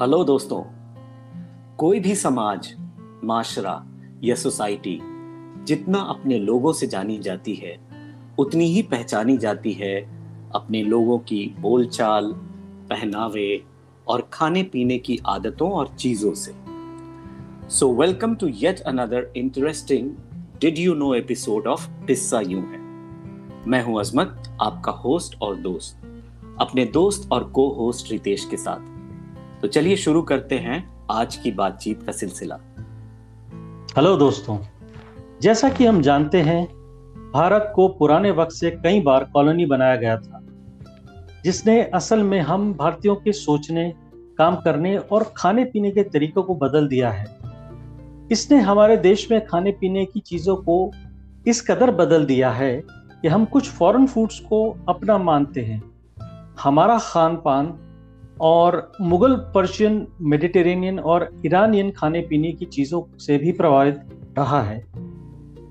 Hello 0.00 0.22
दोस्तों, 0.24 0.60
कोई 1.78 1.98
भी 2.00 2.14
समाज, 2.14 2.74
माशरा 3.24 3.74
या 4.24 4.34
सोसाइटी 4.34 4.98
जितना 5.64 5.98
अपने 5.98 6.38
लोगों 6.38 6.72
से 6.72 6.86
जानी 6.86 7.18
जाती 7.18 7.54
है, 7.54 7.76
उतनी 8.38 8.64
ही 8.66 8.82
पहचानी 8.82 9.36
जाती 9.36 9.72
है 9.72 9.94
अपने 10.54 10.82
लोगों 10.82 11.18
की 11.18 11.54
बोलचाल, 11.60 12.32
पहनावे 12.90 13.62
और 14.06 14.28
खाने 14.32 14.62
पीने 14.62 14.98
की 14.98 15.18
आदतों 15.26 15.70
और 15.70 15.88
चीज़ों 15.88 16.32
से। 16.34 16.54
So 17.70 17.92
welcome 17.94 18.34
to 18.34 18.46
yet 18.46 18.80
another 18.80 19.30
interesting 19.36 20.10
did 20.60 20.78
you 20.78 20.94
know 20.94 21.14
episode 21.14 21.66
of 21.66 21.88
किस्सा 22.06 22.40
यूँ 22.40 22.62
है 22.62 22.80
मैं 23.68 23.82
हूँ 23.82 24.00
अजमत, 24.00 24.42
आपका 24.60 24.92
होस्ट 24.92 25.40
और 25.42 25.56
दोस्त, 25.56 26.02
अपने 26.60 26.84
दोस्त 26.84 27.30
और 27.32 27.44
को 27.44 27.68
होस्ट 27.68 28.12
रितेश 28.12 28.44
के 28.44 28.56
साथ। 28.56 28.93
तो 29.60 29.68
चलिए 29.68 29.96
शुरू 29.96 30.22
करते 30.22 30.58
हैं 30.58 31.06
आज 31.10 31.36
की 31.36 31.50
बातचीत 31.50 32.02
का 32.02 32.12
सिलसिला। 32.12 32.58
हेलो 33.96 34.16
दोस्तों, 34.16 34.58
जैसा 35.42 35.68
कि 35.68 35.86
हम 35.86 36.00
जानते 36.02 36.40
हैं, 36.40 36.64
भारत 37.32 37.72
को 37.74 37.88
पुराने 37.88 38.30
वक्त 38.30 38.52
से 38.52 38.70
कई 38.70 39.00
बार 39.00 39.24
कॉलोनी 39.24 39.66
बनाया 39.66 39.96
गया 39.96 40.16
था, 40.16 40.40
जिसने 41.44 41.82
असल 41.82 42.22
में 42.22 42.40
हम 42.40 42.74
भारतीयों 42.74 43.16
के 43.16 43.32
सोचने, 43.32 43.94
काम 44.38 44.56
करने 44.56 44.96
और 44.98 45.32
खाने 45.36 45.64
पीने 45.64 45.90
के 45.90 46.02
तरीकों 46.02 46.42
को 46.42 46.54
बदल 46.54 46.88
दिया 46.88 47.10
है। 47.10 47.26
इसने 48.30 48.60
हमारे 48.60 48.96
देश 48.96 49.30
में 49.30 49.46
खाने 49.46 49.72
पीने 49.72 50.04
की 50.04 50.20
चीज़ों 50.20 50.56
को 50.56 50.90
इस 51.46 51.60
कदर 51.70 51.90
बदल 51.90 52.24
दिया 52.24 52.50
है 52.50 52.82
कि 53.22 53.28
हम 53.28 53.44
कुछ 53.44 53.70
फॉरेन 53.70 54.06
फूड्स 54.06 54.40
को 54.40 54.76
अपना 54.88 55.18
मानते 55.18 55.60
हैं। 55.60 55.82
हमारा 56.60 56.98
खान 56.98 57.36
पान 57.36 57.66
और 58.40 58.92
मुगल, 59.00 59.36
पर्शियन, 59.36 60.06
मेडिटेरेनियन 60.20 61.00
और 61.00 61.40
ईरानियन 61.46 61.90
खाने 61.90 62.20
पीने 62.20 62.52
की 62.52 62.64
चीज़ों 62.64 63.18
से 63.18 63.38
भी 63.38 63.52
प्रभावित 63.52 63.96
रहा 64.38 64.62
है। 64.62 64.86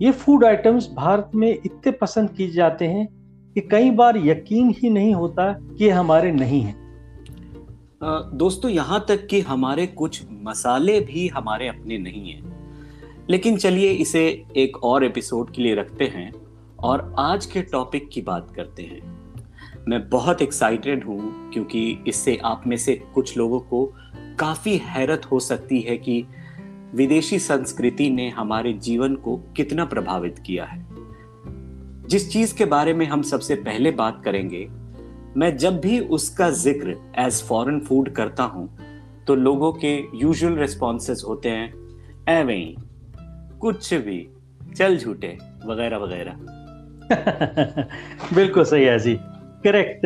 ये 0.02 0.12
फ़ूड 0.12 0.46
आइटम्स 0.46 0.90
भारत 0.94 1.32
में 1.36 1.60
इतने 1.66 1.92
पसंद 1.92 2.30
किए 2.30 2.50
जाते 2.52 2.86
हैं 2.86 3.08
कि 3.54 3.62
कई 3.62 3.92
बार 3.92 4.18
यकीन 4.18 4.76
ही 4.78 4.90
नहीं 4.90 5.14
होता 5.14 5.54
कि 5.54 5.90
हमारे 5.90 6.32
नहीं 6.32 6.62
हैं। 6.62 6.84
दोस्तों, 8.34 8.72
यहाँ 8.72 9.06
तक 9.08 9.28
कि 9.28 9.42
हमारे 9.42 9.88
कुछ 9.88 10.24
मसाले 10.32 11.00
भी 11.02 11.28
हमारे 11.28 11.68
अपने 11.68 11.98
नहीं 11.98 12.32
हैं। 12.32 12.54
लेकिन 13.30 13.58
चलिए 13.58 13.92
इसे 13.92 14.44
एक 14.58 14.84
और 14.84 15.04
एपिसोड 15.04 15.50
के 15.50 15.62
लिए 15.62 15.76
रखते 15.76 16.06
हैं 16.06 16.34
और 16.80 17.16
आज 17.20 17.46
के 17.46 17.62
टॉपिक 17.62 18.10
की 18.14 18.22
बात 18.22 18.52
करते 18.56 18.84
हैं। 18.84 19.13
मैं 19.90 20.10
बहुत 20.10 20.42
एक्साइटेड 20.42 21.04
हूँ 21.04 21.52
क्योंकि 21.54 22.04
इससे 22.08 22.38
आप 22.46 22.64
में 22.68 22.78
से 22.78 22.96
कुछ 23.14 23.38
लोगों 23.38 23.60
को 23.60 23.86
काफ़ी 24.40 24.78
हैरत 24.78 25.26
हो 25.26 25.40
सकती 25.40 25.80
है 25.82 25.98
कि 25.98 26.26
विदेशी 26.96 27.40
संस्कृति 27.40 28.10
ने 28.10 28.30
हमारे 28.30 28.74
जीवन 28.74 29.16
को 29.16 29.36
कितना 29.58 29.86
प्रभावित 29.86 30.40
किया 30.40 30.66
है। 30.66 30.86
जिस 32.08 32.32
चीज़ 32.32 32.56
के 32.56 32.66
बारे 32.66 32.94
में 32.94 33.06
हम 33.06 33.22
सबसे 33.22 33.56
पहले 33.56 33.92
बात 33.92 34.22
करेंगे, 34.26 34.68
मैं 35.38 35.58
जब 35.58 35.80
भी 35.80 36.00
उसका 36.00 36.50
ज़िक्र 36.50 36.96
एज 37.20 37.42
फॉरेन 37.44 37.80
फ़ूड 37.80 38.10
करता 38.10 38.44
हूँ 38.44 38.68
तो 39.28 39.36
लोगों 39.36 39.74
के 39.74 39.96
यूजुअल 40.16 40.56
रिस्पॉन्सेस 40.56 41.24
होते 41.28 41.50
हैं 41.50 41.74
एवे 42.30 42.76
कुछ 43.60 43.94
भी, 43.94 44.28
चल 44.76 44.98
झूठे, 44.98 45.38
वगैरह 45.66 45.98
वगैरह। 45.98 46.36
बिल्कुल 48.36 48.64
सही 48.64 48.84
है 48.84 49.00
जी। 49.00 49.18
करेक्ट 49.64 50.06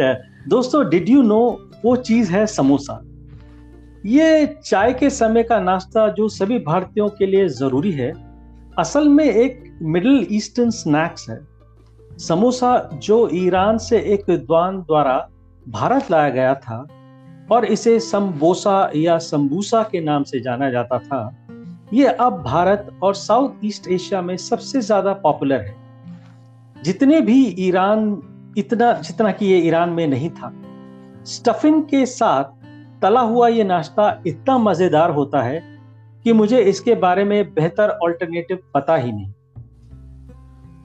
दोस्तों 0.50 0.88
डिड 0.90 1.10
यू 1.10 1.22
नो 1.24 1.40
वो 1.84 1.96
चीज़ 1.98 2.32
है 2.32 2.46
समोसा? 2.48 3.02
ये 4.06 4.46
चाय 4.66 4.94
के 4.94 5.10
समय 5.10 5.44
का 5.44 5.60
नाश्ता 5.60 6.08
जो 6.10 6.28
सभी 6.30 6.60
भारतीयों 6.62 7.08
के 7.10 7.26
लिए 7.26 7.48
ज़रूरी 7.50 7.92
है, 7.92 8.12
असल 8.80 9.08
में 9.10 9.26
एक 9.26 9.64
मिडिल 9.84 10.28
ईस्टर्न 10.32 10.70
स्नैक्स 10.72 11.30
है। 11.30 11.40
समोसा 12.20 12.78
जो 13.04 13.18
ईरान 13.36 13.78
से 13.78 14.00
एक 14.14 14.30
विद्वान 14.30 14.78
द्वारा 14.82 15.18
भारत 15.66 16.12
लाया 16.12 16.30
गया 16.30 16.54
था 16.58 16.78
और 17.52 17.66
इसे 17.66 18.00
संबोसा 18.02 18.80
या 18.96 19.18
संबूसा 19.24 19.82
के 19.92 20.02
नाम 20.02 20.24
से 20.24 20.40
जाना 20.40 20.70
जाता 20.70 21.00
था, 21.00 21.20
ये 21.94 22.06
अब 22.06 22.42
भारत 22.44 22.90
और 23.04 23.14
साउथ 23.16 23.66
ईस्ट 23.66 23.88
एशिया 23.88 24.22
में 24.22 24.36
सबसे 24.38 24.82
ज़्यादा 24.82 25.14
पॉपुलर 25.20 25.62
है। 25.62 25.76
जितने 26.76 27.22
भी 27.22 27.44
ईरान 27.60 28.10
इतना 28.58 28.92
जितना 28.94 29.32
कि 29.32 29.46
ये 29.46 29.58
ईरान 29.58 29.90
में 29.90 30.08
नहीं 30.08 30.30
था। 30.30 30.52
स्टफिंग 31.24 31.82
के 31.84 32.06
साथ 32.06 32.44
तला 33.02 33.22
हुआ 33.22 33.48
ये 33.48 33.64
नाश्ता 33.64 34.24
इतना 34.28 34.58
मज़ेदार 34.58 35.12
होता 35.12 35.42
है 35.42 35.60
कि 36.26 36.34
मुझे 36.34 36.62
इसके 36.62 36.96
बारे 36.96 37.24
में 37.24 37.54
बेहतर 37.54 37.90
ऑल्टरनेटिव 38.04 38.60
पता 38.74 38.96
ही 38.96 39.12
नहीं। 39.12 39.34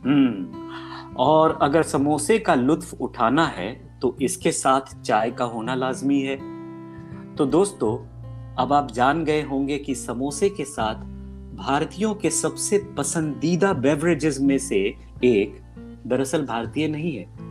हम्म 0.05 1.15
और 1.16 1.59
अगर 1.62 1.83
समोसे 1.83 2.38
का 2.38 2.55
लुत्फ 2.55 2.94
उठाना 2.94 3.47
है 3.47 3.72
तो 4.00 4.16
इसके 4.22 4.53
साथ 4.53 5.03
चाय 5.03 5.31
का 5.31 5.44
होना 5.44 5.75
लाजमी 5.75 6.21
है। 6.21 6.37
तो 7.37 7.47
दोस्तों, 7.47 7.97
अब 8.59 8.72
आप 8.72 8.91
जान 8.91 9.25
गए 9.25 9.43
होंगे 9.43 9.78
कि 9.78 9.94
समोसे 9.94 10.49
के 10.49 10.65
साथ 10.65 10.94
भारतीयों 11.56 12.15
के 12.15 12.31
सबसे 12.31 12.78
पसंदीदा 12.99 13.72
बेवरेजेस 13.72 14.41
में 14.41 14.59
से 14.59 14.77
एक 15.25 15.60
दरअसल 16.06 16.47
भारतीय 16.47 16.89
नहीं 16.89 17.16
है। 17.16 17.41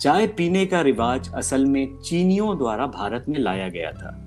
चाय 0.00 0.26
पीने 0.26 0.66
का 0.66 0.80
रिवाज 0.80 1.30
असल 1.34 1.64
में 1.66 1.96
चीनियों 1.98 2.58
द्वारा 2.58 2.86
भारत 2.86 3.24
में 3.28 3.38
लाया 3.38 3.68
गया 3.68 3.92
था। 3.92 4.22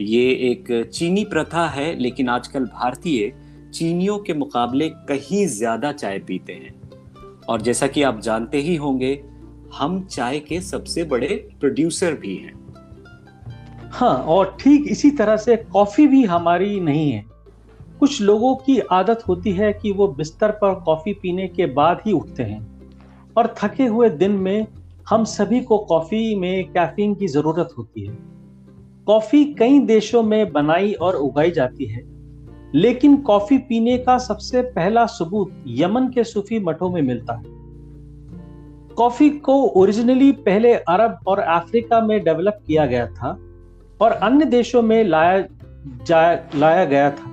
ये 0.00 0.30
एक 0.30 0.90
चीनी 0.94 1.24
प्रथा 1.24 1.66
है, 1.68 1.94
लेकिन 1.98 2.28
आजकल 2.28 2.64
भारतीय 2.64 3.32
चीनियों 3.74 4.18
के 4.18 4.34
मुकाबले 4.34 4.88
कहीं 4.88 5.46
ज़्यादा 5.46 5.92
चाय 5.92 6.18
पीते 6.18 6.52
हैं। 6.52 6.80
और 7.48 7.60
जैसा 7.60 7.86
कि 7.86 8.02
आप 8.02 8.20
जानते 8.20 8.58
ही 8.58 8.76
होंगे, 8.76 9.24
हम 9.74 10.04
चाय 10.04 10.40
के 10.40 10.60
सबसे 10.60 11.04
बड़े 11.04 11.28
प्रोड्यूसर 11.60 12.14
भी 12.14 12.36
हैं। 12.36 12.54
हाँ 13.90 14.16
और 14.16 14.56
ठीक 14.60 14.88
इसी 14.88 15.10
तरह 15.10 15.36
से 15.36 15.56
कॉफ़ी 15.56 16.06
भी 16.06 16.24
हमारी 16.24 16.80
नहीं 16.80 17.10
है। 17.12 17.24
कुछ 17.98 18.20
लोगों 18.22 18.54
की 18.56 18.78
आदत 18.78 19.22
होती 19.28 19.52
है 19.52 19.72
कि 19.72 19.92
वो 19.92 20.08
बिस्तर 20.08 20.50
पर 20.50 20.74
कॉफ़ी 20.74 21.12
पीने 21.12 21.48
के 21.48 21.66
बाद 21.66 22.00
ही 22.06 22.12
उठते 22.12 22.42
हैं। 22.42 22.71
और 23.36 23.54
थके 23.58 23.86
हुए 23.86 24.08
दिन 24.10 24.32
में 24.32 24.66
हम 25.08 25.24
सभी 25.24 25.60
को 25.60 25.78
कॉफ़ी 25.78 26.34
में 26.34 26.72
कैफीन 26.72 27.14
की 27.14 27.26
ज़रूरत 27.26 27.74
होती 27.78 28.06
है। 28.06 28.16
कॉफ़ी 29.06 29.44
कई 29.54 29.78
देशों 29.80 30.22
में 30.22 30.52
बनाई 30.52 30.92
और 30.92 31.16
उगाई 31.16 31.50
जाती 31.50 31.84
है, 31.84 32.02
लेकिन 32.74 33.16
कॉफ़ी 33.16 33.58
पीने 33.58 33.96
का 33.98 34.16
सबसे 34.18 34.62
पहला 34.62 35.06
सबूत 35.06 35.64
यमन 35.66 36.08
के 36.08 36.24
सूफी 36.24 36.58
मठों 36.58 36.90
में 36.90 37.00
मिलता 37.02 37.34
है। 37.34 37.60
कॉफ़ी 38.96 39.30
को 39.30 39.54
ओरिजिनली 39.62 40.30
पहले 40.32 40.74
अरब 40.74 41.18
और 41.26 41.38
अफ्रीका 41.38 42.00
में 42.00 42.22
डेवलप 42.24 42.58
किया 42.66 42.86
गया 42.86 43.06
था 43.06 43.30
और 44.00 44.12
अन्य 44.12 44.44
देशों 44.44 44.82
में 44.82 45.02
लाया 45.04 45.40
जा, 46.06 46.32
लाया 46.54 46.84
गया 46.84 47.10
था, 47.10 47.30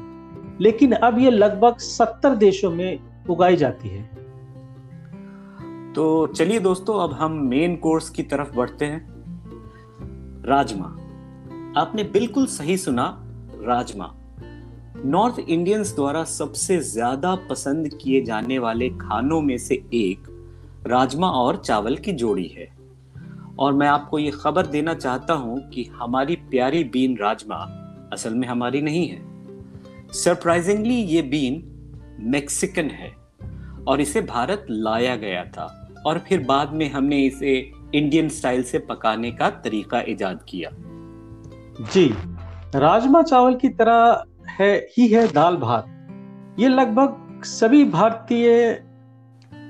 लेकिन 0.62 0.92
अब 0.92 1.20
यह 1.20 1.30
लगभग 1.30 1.78
सत्तर 1.78 2.36
देशों 2.36 2.72
में 2.72 3.00
उगाई 3.30 3.56
जाती 3.56 3.90
है। 3.90 4.19
तो 6.00 6.28
चलिए 6.28 6.60
दोस्तों, 6.60 7.00
अब 7.00 7.14
हम 7.14 7.32
मेन 7.32 7.76
कोर्स 7.76 8.10
की 8.10 8.24
तरफ़ 8.24 8.56
बढ़ते 8.56 8.86
हैं। 8.86 9.08
राजमा। 10.46 10.86
आपने 11.82 12.04
बिल्कुल 12.04 12.46
सही 12.46 12.78
सुना, 12.78 13.24
राजमा। 13.62 14.16
नॉर्थ 15.06 15.40
इंडियंस 15.40 15.96
द्वारा 15.96 16.24
सबसे 16.24 16.78
ज़्यादा 16.78 17.36
पसंद 17.36 17.90
किए 17.94 18.22
जाने 18.22 18.60
वाले 18.60 18.90
खानों 18.90 19.42
में 19.42 19.58
से 19.58 19.76
एक 19.94 20.28
राजमा 20.88 21.28
और 21.28 21.58
चावल 21.58 21.96
की 21.96 22.12
जोड़ी 22.12 22.48
है। 22.48 22.68
और 23.60 23.74
मैं 23.74 23.88
आपको 23.88 24.20
ये 24.20 24.32
खबर 24.32 24.66
देना 24.66 24.94
चाहता 24.94 25.34
हूँ 25.34 25.70
कि 25.70 25.84
हमारी 25.84 26.36
प्यारी 26.36 26.84
बीन 26.84 27.18
राजमा 27.18 27.56
असल 28.14 28.34
में 28.34 28.48
हमारी 28.48 28.82
नहीं 28.82 29.08
है। 29.08 29.22
सरप्राइजिंगली 30.14 30.96
ये 30.96 31.22
बीन 31.22 31.64
मेक्सिकन 32.20 32.90
है 32.90 33.12
और 33.88 34.02
इसे 34.02 34.22
भारत 34.22 34.66
लाया 34.70 35.16
गया 35.16 35.46
था। 35.46 35.76
और 36.06 36.20
फिर 36.20 36.44
बाद 36.44 36.74
में 36.74 36.92
हमने 36.92 37.20
इसे 37.20 37.72
इंडियन 37.96 38.30
स्टाइल 38.30 38.64
से 38.64 38.80
पकाने 38.80 39.32
का 39.32 39.50
तरीका 39.50 40.02
इजाद 40.02 40.40
किया। 40.50 40.70
जी, 41.94 42.14
राजमा 42.76 43.22
चावल 43.22 43.56
की 43.56 43.70
तरह 43.70 44.24
है, 44.50 44.88
ही 44.98 45.08
है 45.08 45.28
दाल 45.28 45.58
भात। 45.58 45.86
ये 46.60 46.68
लगभग 46.68 47.44
सभी 47.44 47.86
भारतीय, 47.86 48.82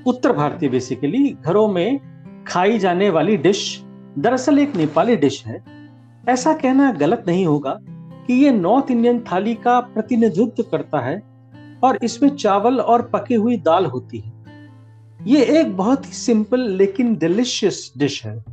उत्तर 0.07 0.31
भारतीय 0.31 0.69
बेसिकली 0.69 1.29
घरों 1.29 1.67
में 1.67 1.99
खाई 2.47 2.79
जाने 2.79 3.09
वाली 3.09 3.37
डिश 3.37 3.83
दरअसल 4.17 4.59
एक 4.59 4.75
नेपाली 4.75 5.15
डिश 5.15 5.45
है। 5.45 5.63
ऐसा 6.29 6.53
कहना 6.53 6.91
गलत 6.91 7.23
नहीं 7.27 7.45
होगा 7.45 7.77
कि 8.27 8.33
ये 8.33 8.51
नॉर्थ 8.51 8.91
इंडियन 8.91 9.19
थाली 9.31 9.55
का 9.55 9.79
प्रतिनिधित्व 9.79 10.63
करता 10.63 10.99
है 10.99 11.21
और 11.83 11.99
इसमें 12.03 12.29
चावल 12.29 12.79
और 12.79 13.01
पकी 13.01 13.35
हुई 13.35 13.57
दाल 13.57 13.85
होती 13.85 14.19
है। 14.19 14.38
ये 15.19 15.43
एक 15.59 15.75
बहुत 15.77 16.05
ही 16.07 16.11
सिंपल 16.11 16.59
लेकिन 16.71 17.15
डिलिशियस 17.17 17.91
डिश 17.97 18.23
है। 18.25 18.43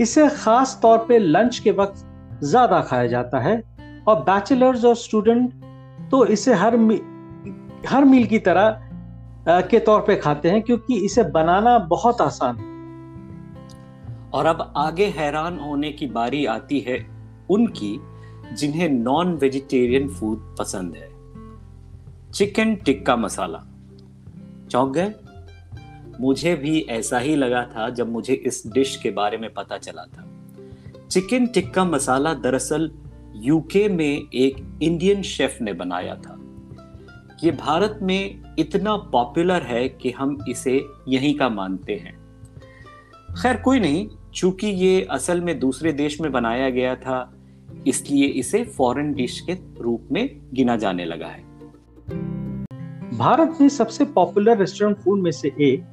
इसे 0.00 0.28
खास 0.28 0.78
तौर 0.82 0.98
पे 0.98 1.18
लंच 1.18 1.58
के 1.58 1.70
वक्त 1.70 2.04
ज़्यादा 2.44 2.80
खाया 2.80 3.06
जाता 3.06 3.40
है 3.40 3.56
और 4.08 4.20
बैचलर्स 4.20 4.84
और 4.84 4.94
स्टूडेंट 4.96 5.50
तो 6.10 6.24
इसे 6.26 6.54
हर 6.54 6.76
मी, 6.76 7.00
हर 7.88 8.04
मील 8.04 8.26
की 8.26 8.38
तरह 8.38 8.82
आ, 9.48 9.60
के 9.60 9.78
तौर 9.78 10.00
पे 10.00 10.16
खाते 10.16 10.50
हैं 10.50 10.62
क्योंकि 10.62 10.96
इसे 11.04 11.22
बनाना 11.30 11.78
बहुत 11.90 12.20
आसान 12.20 12.56
है। 12.56 12.74
और 14.30 14.46
अब 14.46 14.72
आगे 14.76 15.06
हैरान 15.16 15.58
होने 15.58 15.92
की 15.92 16.06
बारी 16.06 16.44
आती 16.46 16.80
है 16.80 16.98
उनकी 17.50 17.98
जिन्हें 18.52 18.88
नॉन 18.88 19.34
वेजिटेरियन 19.34 20.08
फ़ूड 20.08 20.56
पसंद 20.58 20.94
है। 20.94 21.08
चिकन 22.32 22.74
टिक्का 22.76 23.16
मसाला 23.16 23.62
चौंक 24.70 24.92
गए? 24.94 25.12
मुझे 26.20 26.54
भी 26.54 26.80
ऐसा 26.80 27.18
ही 27.18 27.36
लगा 27.36 27.62
था 27.62 27.90
जब 27.90 28.12
मुझे 28.12 28.34
इस 28.34 28.62
डिश 28.66 28.96
के 28.96 29.10
बारे 29.10 29.36
में 29.36 29.54
पता 29.54 29.78
चला 29.78 30.02
था। 30.02 30.28
चिकन 31.10 31.46
टिक्का 31.46 31.84
मसाला 31.84 32.34
दरअसल 32.34 32.90
यूके 33.34 33.88
में 33.88 34.22
एक 34.34 34.78
इंडियन 34.82 35.22
शेफ 35.22 35.58
ने 35.60 35.72
बनाया 35.72 36.14
था। 36.14 36.38
ये 37.44 37.50
भारत 37.50 37.98
में 38.02 38.54
इतना 38.58 38.96
पॉपुलर 38.96 39.62
है 39.62 39.88
कि 39.88 40.10
हम 40.10 40.44
इसे 40.48 40.84
यहीं 41.08 41.34
का 41.34 41.48
मानते 41.48 41.94
हैं। 41.94 42.14
खैर, 43.42 43.56
कोई 43.56 43.80
नहीं, 43.80 44.08
चूँकि 44.34 44.66
ये 44.66 45.02
असल 45.10 45.40
में 45.40 45.58
दूसरे 45.58 45.92
देश 45.92 46.20
में 46.20 46.32
बनाया 46.32 46.70
गया 46.70 46.94
था, 46.96 47.32
इसलिए 47.86 48.26
इसे 48.26 48.64
फॉरेन 48.64 49.12
डिश 49.12 49.40
के 49.40 49.82
रूप 49.82 50.08
में 50.12 50.40
गिना 50.54 50.76
जाने 50.76 51.04
लगा 51.04 51.26
है। 51.26 51.44
भारत 53.18 53.58
में 53.60 53.68
सबसे 53.68 54.04
पॉपुलर 54.04 54.58
रेस्टोरेंट 54.58 54.98
फ़ूड 54.98 55.20
में 55.20 55.30
से 55.30 55.48
एक 55.48 55.84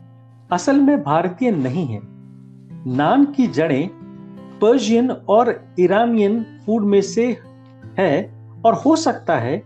असल 0.54 0.80
में 0.80 1.02
भारतीय 1.04 1.52
नहीं 1.52 1.86
है। 1.88 2.00
नान 2.88 3.26
की 3.26 3.48
जड़ें 3.50 3.88
पर्शियन 4.62 5.12
और 5.12 5.54
ईरानियन 5.80 6.42
फ़ूड 6.66 6.84
में 6.86 7.02
से 7.02 7.26
है 8.00 8.14
और 8.66 8.74
हो 8.76 8.96
सकता 8.96 9.38
है 9.38 9.62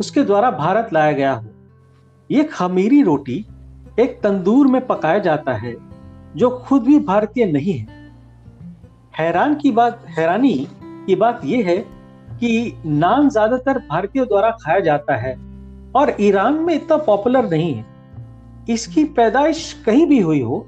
उसके 0.00 0.22
द्वारा 0.22 0.50
भारत 0.50 0.92
लाया 0.92 1.12
गया 1.12 1.32
हो। 1.32 1.48
ये 2.30 2.44
खमीरी 2.44 3.02
रोटी 3.02 3.44
एक 4.00 4.20
तंदूर 4.22 4.66
में 4.66 4.86
पकाया 4.86 5.18
जाता 5.18 5.52
है, 5.54 5.74
जो 6.36 6.50
खुद 6.58 6.82
भी 6.82 6.98
भारतीय 7.00 7.46
नहीं 7.46 7.72
है। 7.72 8.10
हैरान 9.18 9.54
की 9.54 9.70
बात, 9.72 10.04
हैरानी 10.08 10.54
की 10.78 11.14
बात 11.16 11.40
यह 11.44 11.66
है 11.66 11.76
कि 12.40 12.80
नान 12.86 13.28
ज़्यादातर 13.28 13.78
भारतीयों 13.80 14.26
द्वारा 14.26 14.50
खाया 14.62 14.80
जाता 14.80 15.16
है 15.16 15.34
और 15.96 16.16
ईरान 16.20 16.54
में 16.54 16.74
इतना 16.74 16.96
पॉपुलर 17.04 17.48
नहीं 17.50 17.74
है। 17.74 17.95
इसकी 18.68 19.04
पैदाइश 19.04 19.72
कहीं 19.86 20.06
भी 20.06 20.18
हुई 20.20 20.40
हो, 20.40 20.66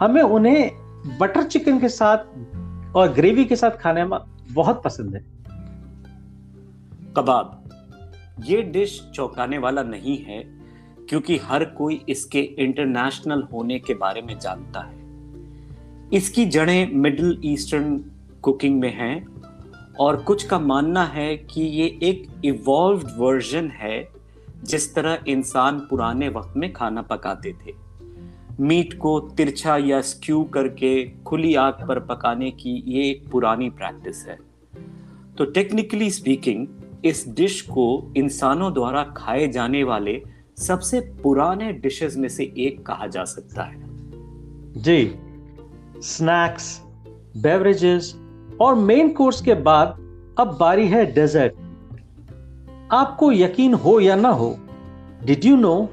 हमें 0.00 0.22
उन्हें 0.22 1.18
बटर 1.20 1.42
चिकन 1.42 1.78
के 1.80 1.88
साथ 1.88 2.96
और 2.96 3.12
ग्रेवी 3.12 3.44
के 3.44 3.56
साथ 3.56 3.70
खाने 3.70 4.04
में 4.04 4.18
बहुत 4.52 4.82
पसंद 4.82 5.14
है। 5.14 5.20
कबाब, 7.16 7.68
ये 8.44 8.62
डिश 8.62 9.00
चौंकाने 9.14 9.58
वाला 9.58 9.82
नहीं 9.82 10.18
है, 10.18 10.42
क्योंकि 11.08 11.36
हर 11.36 11.64
कोई 11.64 12.04
इसके 12.08 12.40
इंटरनेशनल 12.40 13.42
होने 13.52 13.78
के 13.78 13.94
बारे 13.94 14.22
में 14.22 14.38
जानता 14.38 14.80
है। 14.80 15.00
इसकी 16.12 16.46
जड़ें 16.46 16.94
मिडिल 16.94 17.40
ईस्टर्न 17.44 17.96
कुकिंग 18.42 18.80
में 18.80 18.92
हैं, 18.96 19.26
और 20.00 20.16
कुछ 20.16 20.46
का 20.46 20.58
मानना 20.58 21.04
है 21.04 21.36
कि 21.36 21.62
ये 21.62 21.86
एक 22.02 22.26
इवॉल्व 22.44 23.10
वर्जन 23.18 23.68
है 23.68 24.21
जिस 24.64 24.94
तरह 24.94 25.18
इंसान 25.28 25.78
पुराने 25.78 26.28
वक्त 26.28 26.54
में 26.56 26.72
खाना 26.72 27.02
पकाते 27.02 27.52
थे। 27.52 27.74
मीट 28.60 28.98
को 28.98 29.20
तिरछा 29.20 29.76
या 29.76 30.00
स्क्यू 30.00 30.44
करके 30.44 31.08
खुली 31.08 31.54
आग 31.54 31.74
पर 31.88 32.00
पकाने 32.00 32.50
की 32.50 32.84
ये 32.86 33.10
एक 33.10 33.30
पुरानी 33.30 33.70
प्रैक्टिस 33.70 34.26
है। 34.26 34.38
तो 35.38 35.44
टेक्निकली 35.44 36.10
स्पीकिंग, 36.10 36.66
इस 37.04 37.24
डिश 37.28 37.60
को 37.60 38.12
इंसानों 38.16 38.74
द्वारा 38.74 39.02
खाए 39.16 39.48
जाने 39.48 39.84
वाले 39.84 40.22
सबसे 40.58 41.00
पुराने 41.00 41.72
डिशेस 41.72 42.16
में 42.16 42.28
से 42.28 42.54
एक 42.58 42.86
कहा 42.86 43.06
जा 43.06 43.24
सकता 43.24 43.62
है। 43.62 43.82
जी, 44.82 45.14
स्नैक्स, 45.96 46.82
बेवरेजेस 47.36 48.16
और 48.60 48.74
मेन 48.74 49.12
कोर्स 49.12 49.42
के 49.42 49.54
बाद 49.54 49.88
अब 50.38 50.56
बारी 50.60 50.86
है 50.86 51.14
डेजर्ट। 51.14 51.52
आपको 52.92 53.32
यकीन 53.32 53.74
हो 53.74 54.00
या 54.00 54.14
ना 54.16 54.28
हो 54.28 54.56
did 55.24 55.44
you 55.44 55.56
know 55.56 55.88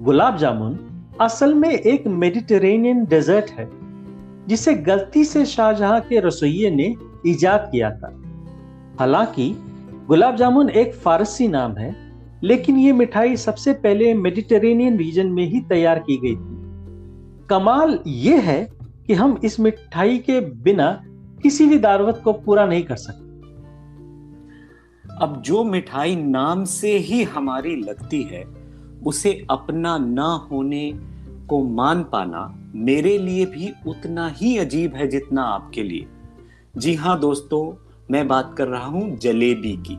gulab 0.00 0.36
jamun 0.36 0.78
असल 1.20 1.54
में 1.54 1.70
एक 1.70 2.06
मेडिटेरेनियन 2.06 3.04
डेजर्ट 3.04 3.50
है, 3.50 3.68
जिसे 4.48 4.74
गलती 4.74 5.24
से 5.24 5.46
शाहजहां 5.46 6.00
के 6.00 6.20
रसोइये 6.20 6.70
ने 6.70 6.94
इजाद 7.26 7.68
किया 7.72 7.90
था। 7.90 8.22
हालाँकि 9.00 9.50
गुलाब 10.06 10.36
जामुन 10.36 10.70
एक 10.70 10.94
फारसी 10.94 11.48
नाम 11.48 11.76
है, 11.76 11.94
लेकिन 12.42 12.78
ये 12.78 12.92
मिठाई 12.92 13.36
सबसे 13.36 13.72
पहले 13.72 14.14
मेडिटेरेनियन 14.14 14.96
रीजन 14.96 15.26
में 15.26 15.44
ही 15.44 15.60
तैयार 15.60 15.98
की 15.98 16.16
गई 16.16 16.36
थी। 16.36 17.46
कमाल 17.48 17.98
ये 18.06 18.36
है 18.38 18.68
कि 19.06 19.14
हम 19.14 19.40
इस 19.44 19.60
मिठाई 19.60 20.18
के 20.18 20.40
बिना 20.40 20.92
किसी 21.42 21.66
भी 21.66 21.78
दावत 21.78 22.20
को 22.24 22.32
पूरा 22.32 22.66
नहीं 22.66 22.82
कर 22.82 22.96
सकते। 22.96 23.29
अब 25.20 25.42
जो 25.42 25.64
मिठाई 25.64 26.16
नाम 26.16 26.64
से 26.64 26.98
ही 26.98 27.22
हमारी 27.22 27.76
लगती 27.76 28.22
है, 28.22 28.44
उसे 29.06 29.46
अपना 29.50 29.98
ना 29.98 30.48
होने 30.50 30.92
को 31.48 31.64
मान 31.64 32.02
पाना 32.02 32.70
मेरे 32.74 33.18
लिए 33.18 33.46
भी 33.46 33.72
उतना 33.86 34.28
ही 34.28 34.58
अजीब 34.58 34.94
है 34.94 35.06
जितना 35.08 35.42
आपके 35.42 35.82
लिए। 35.82 36.06
जी 36.76 36.94
हाँ 36.94 37.20
दोस्तों, 37.20 37.88
मैं 38.10 38.28
बात 38.28 38.54
कर 38.58 38.68
रहा 38.68 38.86
हूँ 38.86 39.16
जलेबी 39.16 39.76
की। 39.76 39.98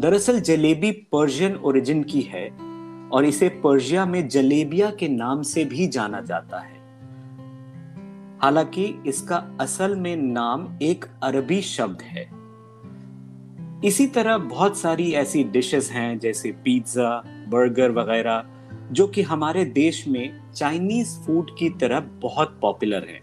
दरअसल 0.00 0.40
जलेबी 0.40 0.90
पर्शियन 0.90 1.56
ओरिजिन 1.56 2.02
की 2.02 2.20
है 2.20 2.48
और 3.08 3.24
इसे 3.24 3.48
पर्शिया 3.48 4.06
में 4.06 4.28
जलेबिया 4.28 4.90
के 4.90 5.08
नाम 5.08 5.42
से 5.42 5.64
भी 5.64 5.86
जाना 5.86 6.20
जाता 6.20 6.58
है। 6.58 6.76
हालाँकि 8.42 9.02
इसका 9.06 9.36
असल 9.60 9.96
में 9.96 10.16
नाम 10.16 10.78
एक 10.82 11.04
अरबी 11.22 11.62
शब्द 11.62 12.02
है। 12.02 12.41
इसी 13.84 14.06
तरह 14.06 14.38
बहुत 14.38 14.76
सारी 14.78 15.12
ऐसी 15.12 15.44
डिशेस 15.44 15.90
हैं, 15.90 16.18
जैसे 16.18 16.52
पिज़्ज़ा 16.52 17.24
बर्गर 17.48 17.90
वगैरह, 17.90 18.44
जो 18.92 19.06
कि 19.06 19.22
हमारे 19.22 19.64
देश 19.64 20.08
में 20.08 20.52
चाइनीज़ 20.54 21.18
फ़ूड 21.20 21.50
की 21.58 21.70
तरह 21.70 22.00
बहुत 22.00 22.58
पॉपुलर 22.62 23.06
है। 23.08 23.20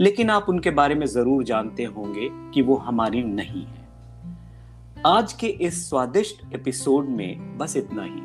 लेकिन 0.00 0.30
आप 0.30 0.46
उनके 0.48 0.70
बारे 0.70 0.94
में 0.94 1.06
ज़रूर 1.06 1.44
जानते 1.44 1.84
होंगे 1.84 2.28
कि 2.54 2.62
वो 2.62 2.76
हमारी 2.76 3.22
नहीं 3.22 3.64
है। 3.66 3.86
आज 5.06 5.32
के 5.32 5.46
इस 5.46 5.90
स्वादिष्ट 5.90 6.54
एपिसोड 6.54 7.08
में 7.08 7.58
बस 7.58 7.76
इतना 7.76 8.02
ही। 8.02 8.20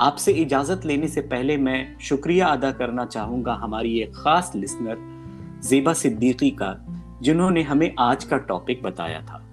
आपसे 0.00 0.32
इजाज़त 0.32 0.86
लेने 0.86 1.08
से 1.08 1.20
पहले 1.20 1.56
मैं 1.56 1.98
शुक्रिया 1.98 2.46
अदा 2.46 2.72
करना 2.72 3.04
चाहूँगा 3.04 3.54
हमारी 3.54 4.00
एक 4.00 4.12
खास 4.14 4.52
लिसनर 4.56 4.96
जेबा 5.68 5.92
सिद्दीकी 5.92 6.50
का, 6.50 6.74
जिन्होंने 7.22 7.62
हमें 7.62 7.94
आज 7.98 8.24
का 8.24 8.36
टॉपिक 8.36 8.82
बताया 8.82 9.22
था। 9.22 9.47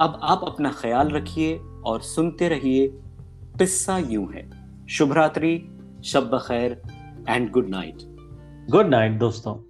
अब 0.00 0.20
आप 0.22 0.40
अपना 0.44 0.72
ख्याल 0.72 1.08
रखिए 1.08 1.60
और 1.84 2.00
सुनते 2.00 2.48
रहिए 2.48 2.88
पिस्सा 3.58 3.98
यूँ 3.98 4.32
है। 4.32 4.50
शुभ 4.86 5.12
रात्रि, 5.12 5.68
शब 6.04 6.38
खैर 6.38 6.82
and 7.28 7.50
good 7.50 7.68
night 7.68 7.98
good 8.70 8.86
night 8.86 9.12
दोस्तों। 9.12 9.69